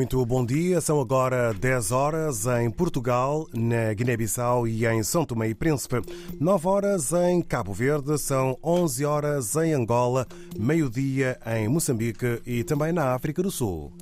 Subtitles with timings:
[0.00, 0.80] Muito bom dia.
[0.80, 6.00] São agora 10 horas em Portugal, na Guiné-Bissau e em São Tomé e Príncipe.
[6.40, 10.26] 9 horas em Cabo Verde, são 11 horas em Angola,
[10.58, 13.92] meio-dia em Moçambique e também na África do Sul.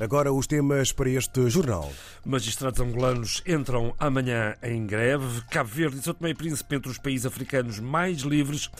[0.00, 1.90] Agora os temas para este jornal.
[2.24, 5.42] Magistrados angolanos entram amanhã em greve.
[5.50, 8.70] Cabo Verde e São Tomé e Príncipe entre os países africanos mais livres.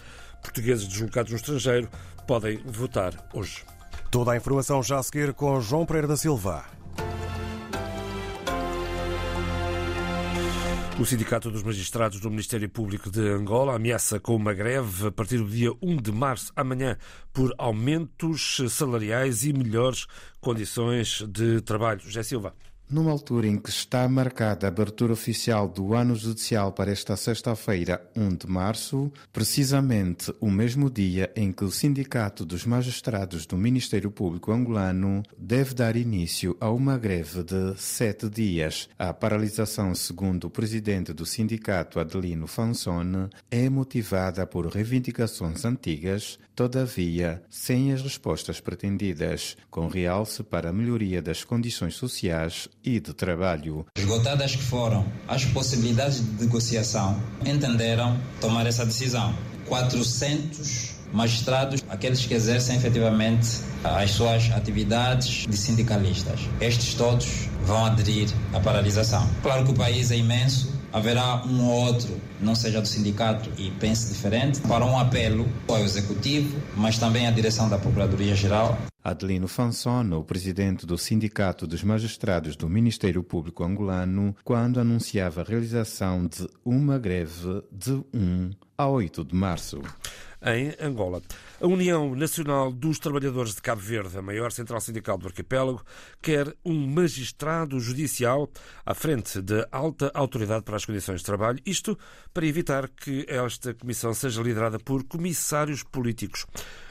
[0.42, 1.88] Portugueses deslocados no estrangeiro
[2.26, 3.62] podem votar hoje.
[4.10, 6.64] Toda a informação já a seguir com João Pereira da Silva.
[10.96, 15.38] O Sindicato dos Magistrados do Ministério Público de Angola ameaça com uma greve a partir
[15.38, 16.96] do dia 1 de março, amanhã,
[17.32, 20.06] por aumentos salariais e melhores
[20.40, 22.00] condições de trabalho.
[22.00, 22.54] José Silva.
[22.94, 28.00] Numa altura em que está marcada a abertura oficial do ano judicial para esta sexta-feira,
[28.14, 34.12] 1 de março, precisamente o mesmo dia em que o Sindicato dos Magistrados do Ministério
[34.12, 38.88] Público angolano deve dar início a uma greve de sete dias.
[38.96, 47.42] A paralisação, segundo o presidente do sindicato, Adelino Fansone, é motivada por reivindicações antigas, todavia
[47.50, 53.86] sem as respostas pretendidas, com realce para a melhoria das condições sociais e de trabalho.
[53.96, 59.34] Esgotadas que foram as possibilidades de negociação, entenderam tomar essa decisão.
[59.66, 66.40] 400 magistrados, aqueles que exercem efetivamente as suas atividades de sindicalistas.
[66.60, 69.26] Estes todos vão aderir à paralisação.
[69.42, 73.68] Claro que o país é imenso, haverá um ou outro, não seja do sindicato e
[73.72, 78.78] pense diferente, para um apelo ao Executivo, mas também à direção da Procuradoria-Geral.
[79.02, 85.44] Adelino Fanson, o presidente do Sindicato dos Magistrados do Ministério Público angolano, quando anunciava a
[85.44, 89.82] realização de uma greve de 1 a 8 de março
[90.44, 91.22] em Angola.
[91.60, 95.82] A União Nacional dos Trabalhadores de Cabo Verde, a maior central sindical do arquipélago,
[96.20, 98.50] quer um magistrado judicial
[98.84, 101.98] à frente da alta autoridade para as condições de trabalho, isto
[102.32, 106.46] para evitar que esta comissão seja liderada por comissários políticos.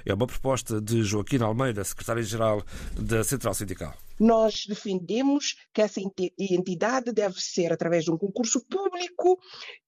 [0.06, 2.64] É uma proposta de Joaquim Almeida, secretário-geral
[3.00, 3.94] da Central Sindical.
[4.20, 6.00] Nós defendemos que essa
[6.40, 9.40] entidade deve ser através de um concurso público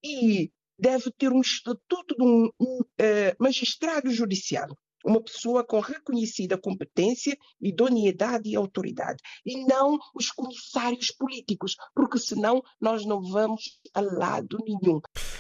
[0.04, 4.68] e deve ter um estatuto de um, um uh, magistrado judicial,
[5.06, 12.62] uma pessoa com reconhecida competência, idoneidade e autoridade, e não os comissários políticos, porque senão
[12.82, 15.00] nós não vamos a lado nenhum.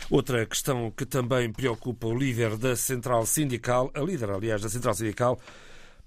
[0.09, 4.93] Outra questão que também preocupa o líder da Central Sindical, a líder, aliás, da Central
[4.93, 5.39] Sindical,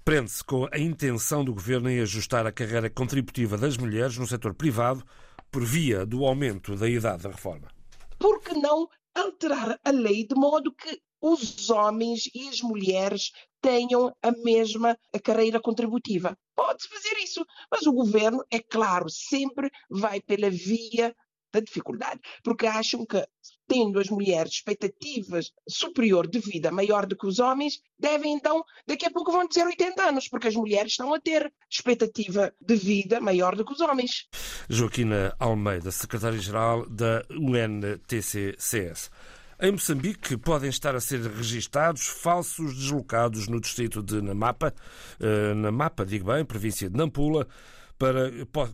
[0.05, 4.53] prende-se com a intenção do governo em ajustar a carreira contributiva das mulheres no setor
[4.53, 5.03] privado
[5.51, 7.67] por via do aumento da idade da reforma.
[8.17, 8.87] Por que não
[9.19, 13.31] alterar a lei de modo que os homens e as mulheres
[13.61, 16.37] tenham a mesma carreira contributiva.
[16.55, 21.13] Pode-se fazer isso, mas o governo, é claro, sempre vai pela via
[21.51, 23.25] da dificuldade, porque acham que,
[23.67, 29.05] tendo as mulheres expectativas superior de vida maior do que os homens, devem então, daqui
[29.05, 33.19] a pouco vão dizer 80 anos, porque as mulheres estão a ter expectativa de vida
[33.19, 34.27] maior do que os homens.
[34.69, 39.09] Joaquina Almeida, secretária-geral da UNTCCS.
[39.61, 44.73] Em Moçambique podem estar a ser registados falsos deslocados no distrito de Namapa,
[45.19, 47.45] eh, Namapa, digo bem, província de Nampula,
[47.99, 48.31] para,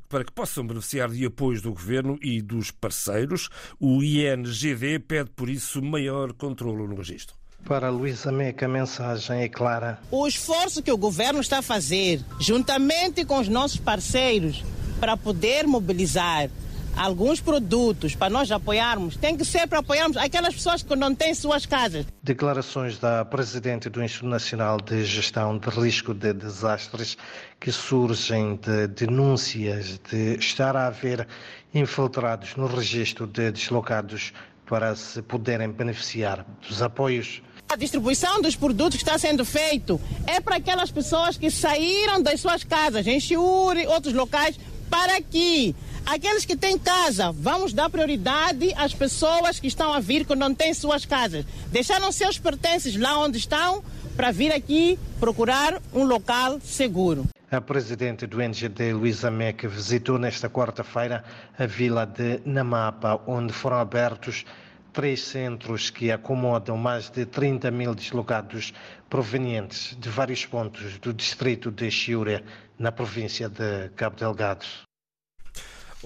[0.07, 3.49] para que possam beneficiar de apoios do governo e dos parceiros.
[3.79, 7.35] O INGD pede, por isso, maior controle no registro.
[7.65, 9.99] Para Luísa Meca, a mensagem é clara.
[10.11, 14.63] O esforço que o governo está a fazer, juntamente com os nossos parceiros,
[14.99, 16.49] para poder mobilizar
[16.95, 21.33] alguns produtos para nós apoiarmos, tem que ser para apoiarmos aquelas pessoas que não têm
[21.33, 22.06] suas casas.
[22.23, 27.17] Declarações da Presidente do Instituto Nacional de Gestão de Risco de Desastres
[27.59, 31.28] que surgem de denúncias de estar a haver
[31.73, 34.34] infiltrados no registro de deslocados
[34.66, 40.40] para se poderem beneficiar dos apoios a distribuição dos produtos que está sendo feito é
[40.40, 44.59] para aquelas pessoas que saíram das suas casas, em Chiuri, outros locais,
[44.90, 45.75] para que
[46.05, 50.53] Aqueles que têm casa, vamos dar prioridade às pessoas que estão a vir que não
[50.53, 51.43] têm suas casas.
[51.72, 53.84] Deixaram seus pertences lá onde estão
[54.16, 57.25] para vir aqui procurar um local seguro.
[57.49, 61.23] A presidente do NGD, Luísa Meque, visitou nesta quarta-feira
[61.57, 64.46] a vila de Namapa, onde foram abertos
[64.93, 68.73] três centros que acomodam mais de 30 mil deslocados
[69.09, 72.43] provenientes de vários pontos do distrito de Chiure,
[72.78, 74.66] na província de Cabo Delgado.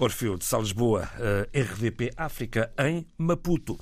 [0.00, 1.10] Orfeu de Salisboa,
[1.52, 3.78] RDP África, em Maputo.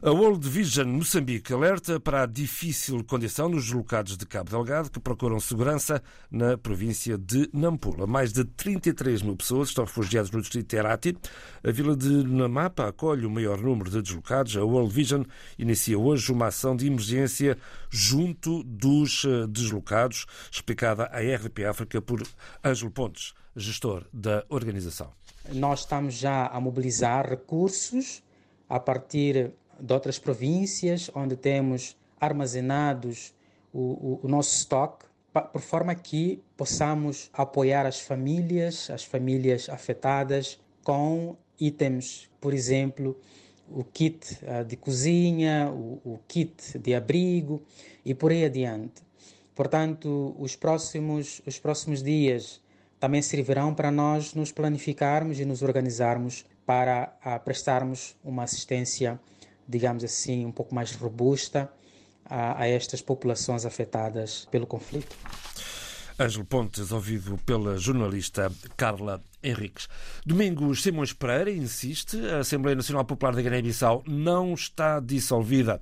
[0.00, 5.00] A World Vision Moçambique alerta para a difícil condição dos deslocados de Cabo Delgado que
[5.00, 6.00] procuram segurança
[6.30, 8.06] na província de Nampula.
[8.06, 11.16] Mais de 33 mil pessoas estão refugiadas no distrito de Terati.
[11.64, 14.56] A vila de Namapa acolhe o maior número de deslocados.
[14.56, 15.24] A World Vision
[15.58, 17.58] inicia hoje uma ação de emergência
[17.90, 22.22] junto dos eh, deslocados, explicada à RDP África por
[22.64, 25.10] Ângelo Pontes, gestor da organização.
[25.52, 28.22] Nós estamos já a mobilizar recursos
[28.68, 33.34] a partir de outras províncias, onde temos armazenados
[33.72, 35.06] o, o, o nosso estoque,
[35.52, 43.18] por forma que possamos apoiar as famílias, as famílias afetadas, com itens, por exemplo,
[43.68, 47.62] o kit uh, de cozinha, o, o, kit de abrigo
[48.04, 49.02] e por aí adiante.
[49.54, 52.61] Portanto, os próximos, os próximos dias
[53.02, 59.20] também servirão para nós nos planificarmos e nos organizarmos para uh, prestarmos uma assistência
[59.68, 61.72] digamos assim, um pouco mais robusta
[62.24, 65.16] a, a estas populações afetadas pelo conflito.
[66.20, 69.88] Ângelo Pontes, ouvido pela jornalista Carla Henriques.
[70.24, 75.80] Domingos Simões Pereira insiste, a Assembleia Nacional Popular da Guiné-Bissau não está dissolvida.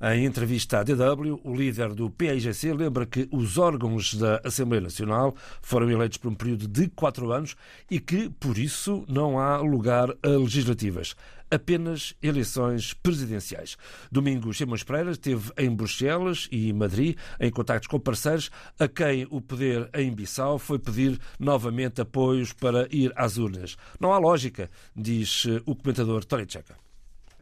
[0.00, 5.34] Em entrevista à DW, o líder do PIGC lembra que os órgãos da Assembleia Nacional
[5.62, 7.56] foram eleitos por um período de quatro anos
[7.90, 11.14] e que, por isso, não há lugar a legislativas
[11.50, 13.76] apenas eleições presidenciais.
[14.10, 19.40] Domingos Simões Pereira esteve em Bruxelas e Madrid em contactos com parceiros a quem o
[19.40, 23.76] poder em Bissau foi pedir novamente apoios para ir às urnas.
[24.00, 26.76] Não há lógica, diz o comentador Tony Checa.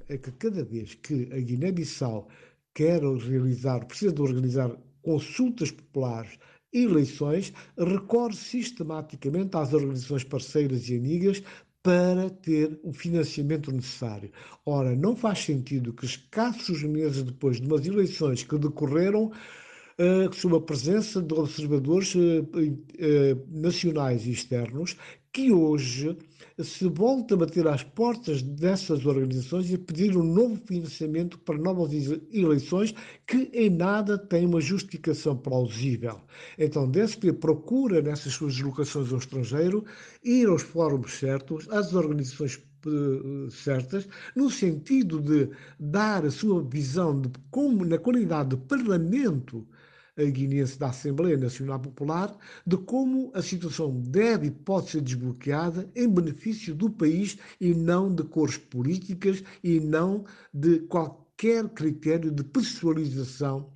[0.07, 2.29] É que cada vez que a Guiné-Bissau
[2.75, 6.38] quer realizar, precisa de organizar consultas populares
[6.73, 11.43] eleições, recorre sistematicamente às organizações parceiras e amigas
[11.85, 14.32] para ter o financiamento necessário.
[14.65, 20.56] Ora, não faz sentido que escassos meses depois de umas eleições que decorreram uh, sob
[20.56, 24.97] a presença de observadores uh, uh, nacionais e externos,
[25.35, 26.17] que hoje
[26.63, 31.91] se volta a bater às portas dessas organizações e pedir um novo financiamento para novas
[32.33, 32.95] eleições
[33.27, 36.21] que em nada tem uma justificação plausível.
[36.57, 39.85] Então, DSP procura, nessas suas deslocações ao estrangeiro,
[40.23, 45.51] ir aos fóruns certos, às organizações eh, certas, no sentido de
[45.81, 49.67] dar a sua visão de como, na qualidade de parlamento
[50.16, 56.08] guineense da Assembleia Nacional Popular de como a situação deve e pode ser desbloqueada em
[56.08, 63.70] benefício do país e não de cores políticas e não de qualquer critério de pessoalização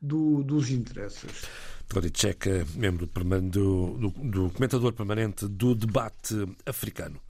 [0.00, 1.46] do, dos interesses.
[1.88, 6.34] Tony Checa, membro do, do, do comentador permanente do debate
[6.66, 7.20] africano.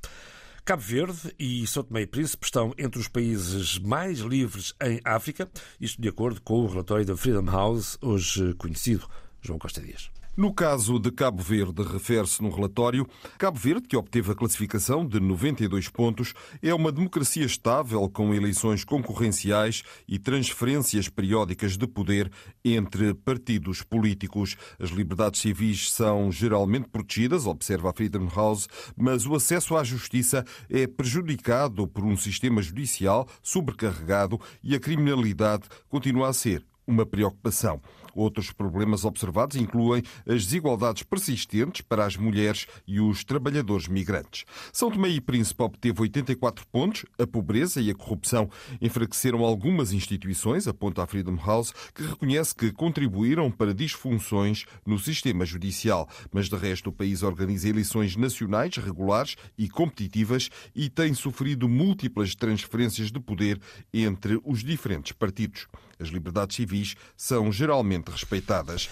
[0.64, 5.46] Cabo Verde e São Tomé e Príncipe estão entre os países mais livres em África,
[5.78, 9.06] isto de acordo com o relatório da Freedom House, hoje conhecido.
[9.43, 10.11] João Costa Dias.
[10.37, 13.07] No caso de Cabo Verde, refere-se no relatório,
[13.39, 18.83] Cabo Verde, que obteve a classificação de 92 pontos, é uma democracia estável com eleições
[18.83, 22.33] concorrenciais e transferências periódicas de poder
[22.65, 24.57] entre partidos políticos.
[24.77, 30.45] As liberdades civis são geralmente protegidas, observa a Freedom House, mas o acesso à justiça
[30.69, 37.81] é prejudicado por um sistema judicial sobrecarregado e a criminalidade continua a ser uma preocupação.
[38.14, 44.44] Outros problemas observados incluem as desigualdades persistentes para as mulheres e os trabalhadores migrantes.
[44.73, 47.04] São Tomé e Príncipe obteve 84 pontos.
[47.18, 48.49] A pobreza e a corrupção
[48.80, 55.44] enfraqueceram algumas instituições, aponta a Freedom House, que reconhece que contribuíram para disfunções no sistema
[55.44, 56.09] judicial.
[56.33, 62.35] Mas de resto, o país organiza eleições nacionais regulares e competitivas e tem sofrido múltiplas
[62.35, 63.61] transferências de poder
[63.92, 65.66] entre os diferentes partidos.
[65.99, 68.88] As liberdades civis são geralmente respeitadas.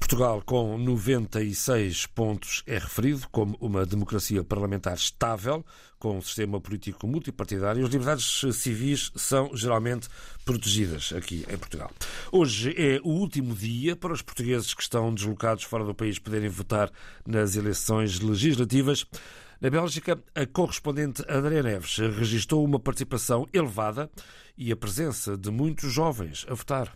[0.00, 5.64] Portugal, com 96 pontos, é referido como uma democracia parlamentar estável,
[5.98, 7.84] com um sistema político multipartidário.
[7.84, 10.08] As liberdades civis são geralmente
[10.44, 11.92] protegidas aqui em Portugal.
[12.32, 16.48] Hoje é o último dia para os portugueses que estão deslocados fora do país poderem
[16.48, 16.90] votar
[17.26, 19.04] nas eleições legislativas.
[19.60, 24.10] Na Bélgica, a correspondente André Neves registrou uma participação elevada
[24.56, 26.90] e a presença de muitos jovens a votar.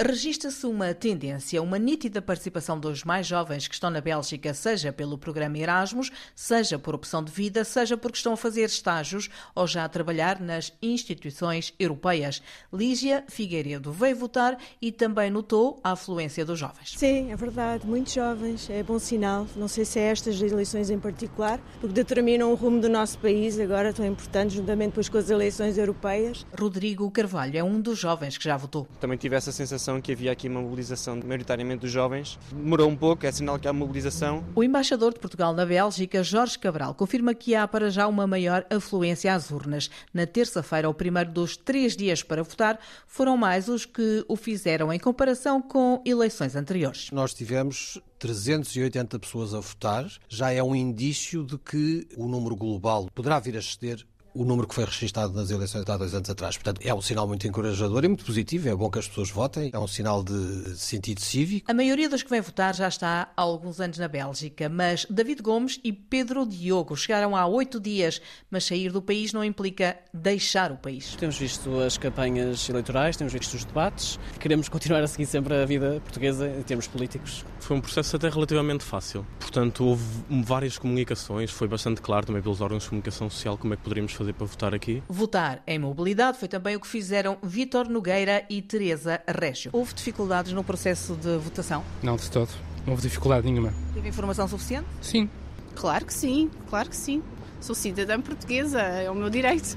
[0.00, 5.18] Registra-se uma tendência, uma nítida participação dos mais jovens que estão na Bélgica, seja pelo
[5.18, 9.84] programa Erasmus, seja por opção de vida, seja porque estão a fazer estágios ou já
[9.84, 12.40] a trabalhar nas instituições europeias.
[12.72, 16.94] Lígia Figueiredo veio votar e também notou a afluência dos jovens.
[16.96, 19.48] Sim, é verdade, muitos jovens, é bom sinal.
[19.56, 23.58] Não sei se é estas eleições em particular, porque determinam o rumo do nosso país,
[23.58, 26.46] agora tão importante, juntamente depois com as eleições europeias.
[26.56, 28.86] Rodrigo Carvalho é um dos jovens que já votou.
[29.00, 32.38] Também tive essa sensação que havia aqui uma mobilização maioritariamente dos jovens.
[32.52, 34.44] Demorou um pouco, é sinal que há mobilização.
[34.54, 38.66] O embaixador de Portugal na Bélgica, Jorge Cabral, confirma que há para já uma maior
[38.68, 39.88] afluência às urnas.
[40.12, 44.92] Na terça-feira, o primeiro dos três dias para votar, foram mais os que o fizeram
[44.92, 47.10] em comparação com eleições anteriores.
[47.10, 53.08] Nós tivemos 380 pessoas a votar, já é um indício de que o número global
[53.14, 54.04] poderá vir a exceder
[54.38, 56.56] o número que foi registado nas eleições de há dois anos atrás.
[56.56, 58.68] Portanto, é um sinal muito encorajador e muito positivo.
[58.68, 59.68] É bom que as pessoas votem.
[59.72, 61.68] É um sinal de sentido cívico.
[61.68, 65.42] A maioria dos que vem votar já está há alguns anos na Bélgica, mas David
[65.42, 70.70] Gomes e Pedro Diogo chegaram há oito dias, mas sair do país não implica deixar
[70.70, 71.16] o país.
[71.16, 74.20] Temos visto as campanhas eleitorais, temos visto os debates.
[74.38, 77.44] Queremos continuar a seguir sempre a vida portuguesa em termos políticos.
[77.58, 79.26] Foi um processo até relativamente fácil.
[79.40, 80.04] Portanto, houve
[80.44, 81.50] várias comunicações.
[81.50, 84.46] Foi bastante claro também pelos órgãos de comunicação social como é que poderíamos fazer para
[84.46, 85.02] votar aqui.
[85.08, 89.70] Votar em mobilidade foi também o que fizeram Vítor Nogueira e Teresa Régio.
[89.72, 91.84] Houve dificuldades no processo de votação?
[92.02, 92.50] Não, de todo.
[92.84, 93.72] Não houve dificuldade nenhuma.
[93.94, 94.86] Teve informação suficiente?
[95.00, 95.28] Sim.
[95.74, 97.22] Claro que sim, claro que sim.
[97.60, 99.76] Sou cidadã portuguesa, é o meu direito.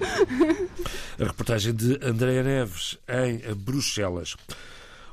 [1.19, 4.35] A reportagem de Andréa Neves em Bruxelas.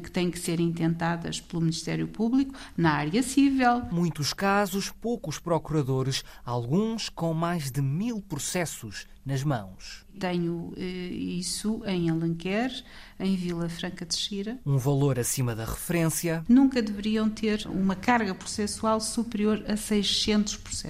[0.00, 3.82] que, têm que ser intentadas pelo Ministério Público na área civil.
[3.90, 10.06] Muitos casos, poucos procuradores, alguns com mais de mil processos nas mãos.
[10.18, 12.72] Tenho eh, isso em Alenquer,
[13.20, 14.58] em Vila Franca de Xira.
[14.64, 16.42] Um valor acima da referência.
[16.48, 20.87] Nunca deveriam ter uma carga processual superior a 600 processos.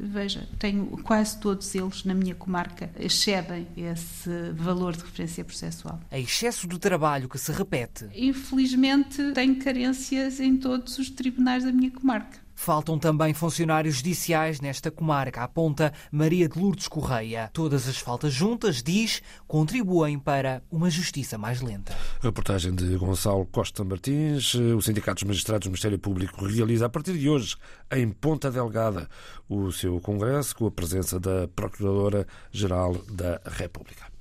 [0.00, 6.00] Veja, tenho quase todos eles na minha comarca excedem esse valor de referência processual.
[6.10, 8.06] É excesso de trabalho que se repete.
[8.14, 12.47] Infelizmente, tenho carências em todos os tribunais da minha comarca.
[12.60, 17.48] Faltam também funcionários judiciais nesta comarca, aponta Maria de Lourdes Correia.
[17.52, 21.96] Todas as faltas juntas, diz, contribuem para uma justiça mais lenta.
[22.20, 24.54] Reportagem de Gonçalo Costa Martins.
[24.54, 27.54] O Sindicato dos Magistrados do Ministério Público realiza a partir de hoje,
[27.92, 29.08] em Ponta Delgada,
[29.48, 34.17] o seu congresso com a presença da Procuradora-Geral da República.